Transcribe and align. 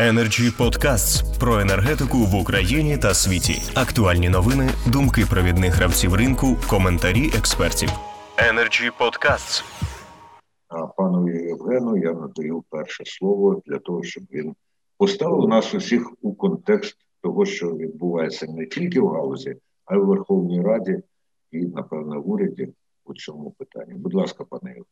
Energy 0.00 0.50
Podcasts 0.58 1.38
про 1.40 1.60
енергетику 1.60 2.18
в 2.18 2.34
Україні 2.34 2.98
та 2.98 3.14
світі. 3.14 3.62
Актуальні 3.74 4.28
новини, 4.28 4.70
думки 4.92 5.24
провідних 5.30 5.74
гравців 5.74 6.14
ринку, 6.14 6.56
коментарі 6.68 7.26
експертів. 7.38 7.88
Energy 8.50 8.90
Podcasts. 9.00 9.64
А 10.68 10.86
пану 10.86 11.28
Євгену 11.28 11.96
я 11.96 12.12
надаю 12.12 12.64
перше 12.70 13.04
слово 13.06 13.62
для 13.66 13.78
того, 13.78 14.02
щоб 14.02 14.24
він 14.32 14.54
поставив 14.98 15.48
нас 15.48 15.74
усіх 15.74 16.12
у 16.22 16.34
контекст 16.34 16.96
того, 17.22 17.46
що 17.46 17.76
відбувається 17.76 18.46
не 18.46 18.66
тільки 18.66 19.00
в 19.00 19.08
галузі, 19.08 19.56
а 19.84 19.94
й 19.94 19.98
в 19.98 20.06
Верховній 20.06 20.62
Раді 20.62 20.98
і, 21.50 21.58
напевно, 21.58 22.20
в 22.20 22.30
уряді 22.30 22.68
у 23.04 23.14
цьому 23.14 23.50
питанні. 23.50 23.94
Будь 23.94 24.14
ласка, 24.14 24.44
пане 24.44 24.70
Євгене. 24.70 24.86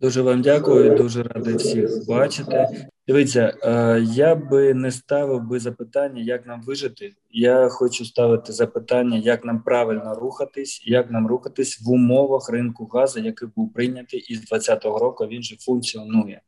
Дуже 0.00 0.22
вам 0.22 0.42
дякую, 0.42 0.96
дуже 0.96 1.22
радий 1.22 1.56
всіх 1.56 2.06
бачити. 2.08 2.88
Дивіться, 3.08 3.54
е, 3.62 4.00
я 4.00 4.34
би 4.34 4.74
не 4.74 4.90
ставив 4.90 5.42
би 5.42 5.58
запитання, 5.58 6.22
як 6.22 6.46
нам 6.46 6.62
вижити. 6.62 7.12
Я 7.30 7.68
хочу 7.68 8.04
ставити 8.04 8.52
запитання, 8.52 9.16
як 9.16 9.44
нам 9.44 9.62
правильно 9.62 10.14
рухатись, 10.14 10.82
як 10.86 11.10
нам 11.10 11.26
рухатись 11.26 11.80
в 11.80 11.90
умовах 11.90 12.50
ринку 12.50 12.86
газу, 12.86 13.20
який 13.20 13.48
був 13.56 13.72
прийнятий 13.72 14.20
із 14.20 14.38
2020 14.38 14.84
року. 14.84 15.26
Він 15.26 15.42
же 15.42 15.56
функціонує. 15.56 16.40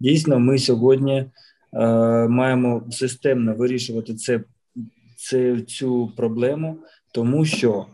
Дійсно, 0.00 0.40
ми 0.40 0.58
сьогодні 0.58 1.18
е, 1.18 1.28
маємо 2.28 2.86
системно 2.90 3.54
вирішувати 3.54 4.14
це, 4.14 4.40
це 5.16 5.60
цю 5.60 6.12
проблему, 6.16 6.78
тому 7.12 7.44
що 7.44 7.86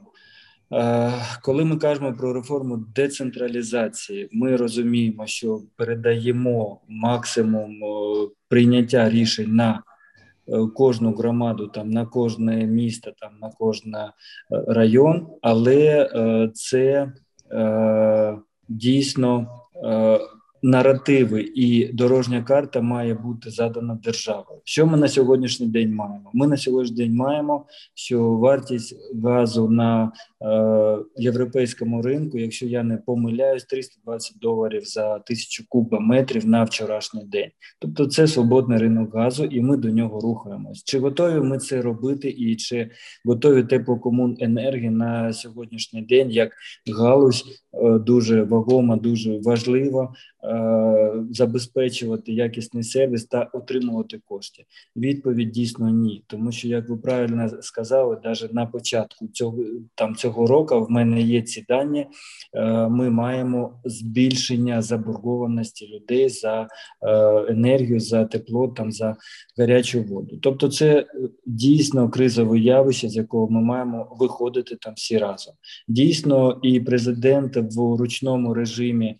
коли 1.42 1.64
ми 1.64 1.76
кажемо 1.76 2.14
про 2.14 2.32
реформу 2.32 2.76
децентралізації, 2.76 4.28
ми 4.32 4.56
розуміємо, 4.56 5.26
що 5.26 5.60
передаємо 5.76 6.80
максимум 6.88 7.80
прийняття 8.48 9.10
рішень 9.10 9.54
на 9.54 9.82
е, 10.48 10.66
кожну 10.74 11.14
громаду, 11.14 11.66
там 11.66 11.90
на 11.90 12.06
кожне 12.06 12.66
місто, 12.66 13.12
там 13.20 13.30
на 13.40 13.50
кожен 13.58 13.94
е, 13.94 14.12
район, 14.50 15.26
але 15.42 16.08
це 16.54 17.12
дійсно 18.68 19.46
наративи 20.62 21.50
і 21.54 21.92
дорожня 21.92 22.42
карта 22.42 22.80
має 22.80 23.14
бути 23.14 23.50
задана 23.50 23.98
державою. 24.04 24.60
Що 24.64 24.86
ми 24.86 24.98
на 24.98 25.08
сьогоднішній 25.08 25.66
день 25.66 25.94
маємо? 25.94 26.30
Ми 26.32 26.46
на 26.46 26.56
сьогоднішній 26.56 26.96
день 26.96 27.14
маємо, 27.14 27.66
що 27.94 28.22
вартість 28.22 28.96
газу 29.24 29.70
на 29.70 30.12
е, 30.42 30.98
європейському 31.16 32.02
ринку, 32.02 32.38
якщо 32.38 32.66
я 32.66 32.82
не 32.82 32.96
помиляюсь, 32.96 33.64
320 33.64 34.38
доларів 34.38 34.82
за 34.84 35.18
тисячу 35.18 35.64
кубометрів 35.68 36.46
на 36.46 36.64
вчорашній 36.64 37.24
день. 37.24 37.50
Тобто 37.80 38.06
це 38.06 38.26
свободний 38.26 38.78
ринок 38.78 39.14
газу, 39.14 39.44
і 39.44 39.60
ми 39.60 39.76
до 39.76 39.88
нього 39.88 40.20
рухаємось. 40.20 40.84
Чи 40.84 40.98
готові 40.98 41.40
ми 41.40 41.58
це 41.58 41.82
робити, 41.82 42.28
і 42.28 42.56
чи 42.56 42.90
готові 43.24 43.62
теплокомуненерги 43.62 44.90
на 44.90 45.32
сьогоднішній 45.32 46.02
день 46.02 46.30
як 46.30 46.52
галузь 46.98 47.44
е, 47.74 47.98
дуже 47.98 48.42
вагома, 48.42 48.96
дуже 48.96 49.38
важлива. 49.38 50.12
Е, 50.44 51.12
забезпечувати 51.30 52.32
якісний 52.32 52.82
сервіс 52.82 53.24
та 53.24 53.50
отримувати 53.52 54.20
кошти? 54.24 54.64
Відповідь 54.96 55.50
дійсно 55.50 55.90
ні, 55.90 56.24
тому 56.26 56.52
що 56.52 56.68
як 56.68 56.88
ви 56.88 56.96
правильно 56.96 57.62
сказали, 57.62 58.18
навіть 58.24 58.54
на 58.54 58.66
початку 58.66 59.28
цього 59.28 59.58
там 59.94 60.16
цього 60.16 60.46
року 60.46 60.84
в 60.84 60.90
мене 60.90 61.22
є 61.22 61.42
ці 61.42 61.64
дані. 61.68 62.06
Е, 62.54 62.88
ми 62.88 63.10
маємо 63.10 63.80
збільшення 63.84 64.82
заборгованості 64.82 65.88
людей 65.88 66.28
за 66.28 66.62
е, 66.62 66.68
енергію, 67.52 68.00
за 68.00 68.24
тепло, 68.24 68.68
там 68.68 68.92
за 68.92 69.16
гарячу 69.58 70.02
воду. 70.02 70.38
Тобто, 70.42 70.68
це 70.68 71.06
дійсно 71.46 72.10
кризове 72.10 72.58
явище, 72.58 73.08
з 73.08 73.16
якого 73.16 73.48
ми 73.48 73.60
маємо 73.60 74.16
виходити 74.20 74.76
там 74.76 74.94
всі 74.96 75.18
разом. 75.18 75.54
Дійсно, 75.88 76.60
і 76.62 76.80
президент 76.80 77.56
в 77.56 77.96
ручному 77.96 78.54
режимі. 78.54 79.18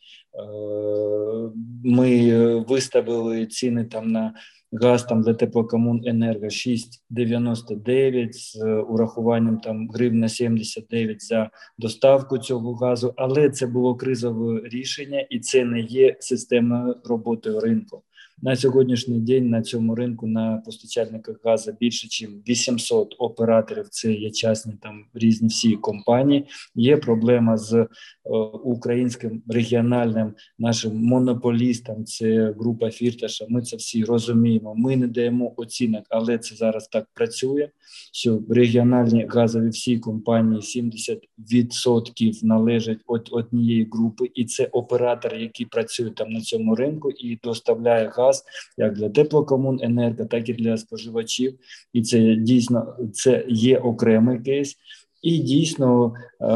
Ми 1.85 2.35
виставили 2.69 3.47
ціни 3.47 3.85
там 3.85 4.13
на 4.13 4.35
газ 4.73 5.05
там 5.05 5.23
для 5.23 5.35
теплокомуненерго 5.35 6.47
6,99 6.47 8.33
з 8.33 8.65
урахуванням 8.89 9.59
там 9.59 9.89
гривна 9.89 10.29
79 10.29 11.23
за 11.23 11.51
доставку 11.79 12.39
цього 12.39 12.75
газу, 12.75 13.15
але 13.17 13.51
це 13.51 13.67
було 13.67 13.95
кризове 13.95 14.61
рішення, 14.69 15.21
і 15.21 15.41
це 15.41 15.65
не 15.65 15.81
є 15.81 16.17
системною 16.21 16.97
роботою 17.05 17.61
ринку. 17.61 18.03
На 18.45 18.57
сьогоднішній 18.57 19.21
день 19.21 19.51
на 19.51 19.63
цьому 19.63 19.95
ринку 19.95 20.27
на 20.27 20.63
постачальниках 20.65 21.37
газу 21.45 21.73
більше 21.81 22.27
ніж 22.27 22.31
800 22.49 23.15
операторів. 23.19 23.89
Це 23.89 24.13
є 24.13 24.31
частні 24.31 24.73
там 24.83 25.05
різні 25.15 25.49
всі 25.49 25.77
компанії. 25.77 26.47
Є 26.75 26.97
проблема 26.97 27.57
з 27.57 27.75
е, 27.75 27.89
українським 28.65 29.43
регіональним 29.49 30.35
нашим 30.59 30.97
монополістом. 30.97 32.05
Це 32.05 32.55
група 32.59 32.91
Фірташа. 32.91 33.47
Ми 33.49 33.63
це 33.63 33.77
всі 33.77 34.05
розуміємо. 34.05 34.75
Ми 34.75 34.97
не 34.97 35.07
даємо 35.07 35.53
оцінок, 35.57 36.05
але 36.09 36.39
це 36.39 36.55
зараз 36.55 36.89
так 36.89 37.07
працює. 37.15 37.69
Що 38.13 38.41
регіональні 38.49 39.27
газові 39.29 39.69
всі 39.69 39.99
компанії 39.99 40.61
70% 40.61 42.45
належать 42.45 42.99
від 43.11 43.29
однієї 43.31 43.89
групи, 43.93 44.31
і 44.35 44.45
це 44.45 44.65
оператор, 44.65 45.35
який 45.35 45.67
працює 45.67 46.11
там 46.11 46.31
на 46.31 46.41
цьому 46.41 46.75
ринку 46.75 47.11
і 47.11 47.39
доставляє 47.45 48.09
газ 48.09 48.32
газ 48.33 48.45
як 48.77 48.95
для 48.95 49.09
теплокомуненерго, 49.09 50.25
так 50.25 50.49
і 50.49 50.53
для 50.53 50.77
споживачів, 50.77 51.59
і 51.93 52.03
це 52.03 52.35
дійсно 52.35 52.97
це 53.13 53.45
є 53.49 53.79
окремий 53.79 54.39
кейс. 54.39 54.77
І 55.23 55.39
дійсно 55.39 56.15
е, 56.41 56.47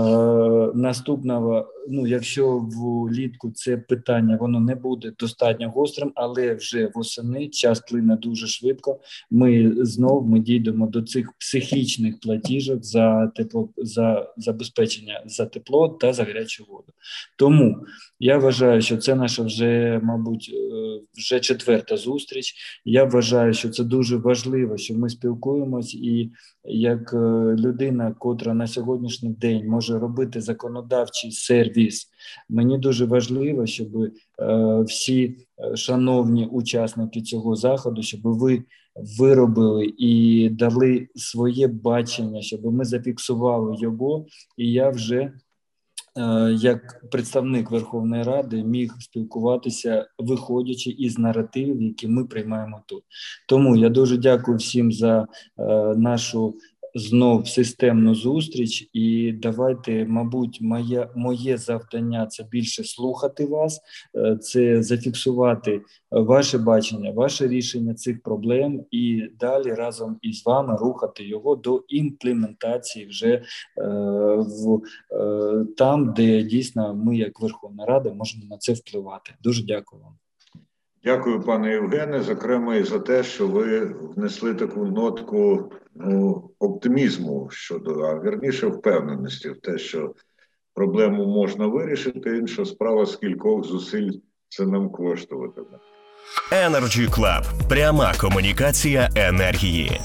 наступного, 0.75 1.69
ну 1.89 2.07
якщо 2.07 2.59
влітку 2.59 3.51
це 3.51 3.77
питання 3.77 4.37
воно 4.41 4.61
не 4.61 4.75
буде 4.75 5.13
достатньо 5.19 5.71
гострим, 5.71 6.13
але 6.15 6.55
вже 6.55 6.91
восени 6.95 7.49
час 7.49 7.81
плине 7.81 8.17
дуже 8.17 8.47
швидко. 8.47 9.01
Ми 9.31 9.75
знов 9.85 10.29
ми 10.29 10.41
дійдемо 10.41 10.87
до 10.87 11.03
цих 11.03 11.33
психічних 11.39 12.21
платіжок 12.21 12.85
за 12.85 13.27
тепло 13.27 13.69
за 13.77 14.33
забезпечення 14.37 15.23
за 15.27 15.47
тепло 15.47 15.89
та 15.89 16.13
за 16.13 16.25
гарячу 16.25 16.65
воду. 16.69 16.93
Тому 17.37 17.77
я 18.21 18.39
вважаю, 18.39 18.83
що 18.83 18.97
це 18.97 19.15
наша 19.15 19.43
вже, 19.43 20.01
мабуть, 20.03 20.51
е, 20.55 21.01
вже 21.19 21.41
четверта 21.41 21.97
зустріч. 21.97 22.55
Я 22.85 23.05
вважаю, 23.05 23.55
що 23.55 23.69
це 23.71 23.85
дуже 23.85 24.17
важливо, 24.17 24.77
що 24.77 24.95
ми 24.95 25.09
спілкуємось, 25.09 25.95
і 25.95 26.31
як 26.65 27.13
е, 27.13 27.17
людина, 27.59 28.15
котра 28.19 28.55
на 28.55 28.67
сьогоднішній 28.67 29.31
день 29.31 29.69
може 29.69 29.99
робити 29.99 30.41
законодавчий 30.41 31.33
сервіс, 31.33 31.76
мені 32.49 32.79
дуже 32.79 33.05
важливо, 33.05 33.67
щоб 33.67 33.89
е, 33.97 34.11
всі 34.87 35.37
шановні 35.75 36.47
учасники 36.47 37.23
цього 37.23 37.57
заходу, 37.57 38.03
щоб 38.03 38.21
ви 38.23 38.63
виробили 39.19 39.95
і 39.99 40.49
дали 40.53 41.09
своє 41.15 41.69
бачення, 41.69 42.43
щоб 42.43 42.65
ми 42.65 42.85
зафіксували 42.85 43.77
його, 43.81 44.27
і 44.57 44.73
я 44.73 44.91
вже. 44.91 45.33
Е, 46.19 46.53
як 46.53 47.11
представник 47.11 47.71
Верховної 47.71 48.23
Ради 48.23 48.65
міг 48.65 48.95
спілкуватися, 49.01 50.07
виходячи 50.19 50.91
із 50.91 51.19
наративів, 51.19 51.83
які 51.83 52.09
ми 52.09 52.25
приймаємо 52.25 52.83
тут. 52.87 53.03
Тому 53.49 53.77
я 53.77 53.89
дуже 53.89 54.17
дякую 54.17 54.57
всім 54.57 54.93
за 54.93 55.27
е, 55.59 55.65
нашу 55.97 56.55
знов 56.97 57.49
системну 57.49 58.15
зустріч, 58.15 58.89
і 58.93 59.33
давайте, 59.33 60.07
мабуть, 60.07 60.59
моє 60.61 61.09
моє 61.15 61.57
завдання 61.57 62.27
це 62.27 62.45
більше 62.51 62.85
слухати 62.85 63.47
вас, 63.47 63.81
е, 64.17 64.37
це 64.37 64.83
зафіксувати 64.83 65.81
ваше 66.11 66.59
бачення, 66.59 67.11
ваше 67.11 67.49
рішення 67.49 67.95
цих 67.95 68.23
проблем, 68.23 68.85
і 68.91 69.23
далі 69.41 69.75
разом 69.75 70.19
із 70.23 70.47
вами 70.47 70.77
рухати 70.77 71.25
його 71.25 71.57
до 71.57 71.85
імплементації 71.89 73.07
вже 73.07 73.29
е, 73.29 73.43
в 74.37 74.81
е, 75.13 75.67
там, 75.77 76.13
де 76.13 76.43
дійсно 76.43 76.95
ми, 76.95 77.17
як 77.17 77.41
Верховна 77.41 77.87
Рада, 77.87 78.13
можемо 78.13 78.45
на 78.51 78.59
це 78.59 78.73
впливати. 78.73 79.35
Дуже 79.43 79.65
дякую 79.65 80.03
вам. 80.03 80.13
Дякую, 81.05 81.41
пане 81.41 81.71
Євгене, 81.71 82.23
зокрема 82.23 82.77
і 82.77 82.83
за 82.83 82.99
те, 82.99 83.25
що 83.25 83.49
ви 83.49 83.85
внесли 84.17 84.55
таку 84.55 84.87
нотку 84.87 85.71
оптимізму 86.59 87.49
щодо, 87.53 88.01
а 88.01 88.21
вірніше 88.21 88.67
впевненості 88.67 89.49
в 89.49 89.61
те, 89.61 89.79
що 89.79 90.15
проблему 90.75 91.27
можна 91.27 91.67
вирішити. 91.67 92.37
Інша 92.37 92.65
справа 92.65 93.07
скількох 93.07 93.65
зусиль 93.65 94.11
це 94.49 94.67
нам 94.67 94.91
коштуватиме. 94.91 95.79
Energy 96.53 97.09
Club. 97.11 97.69
пряма 97.69 98.15
комунікація 98.21 99.11
енергії. 99.15 100.01